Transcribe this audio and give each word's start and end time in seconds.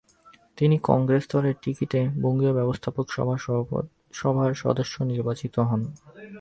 তিনি 0.57 0.75
কংগ্রেস 0.83 1.23
দলের 1.31 1.55
টিকিটে 1.61 2.01
বঙ্গীয় 2.21 2.53
ব্যবস্থাপক 2.53 3.05
সভার 4.13 4.51
সদস্য 4.55 4.95
নির্বাচিত 5.03 5.55
হন। 5.69 5.81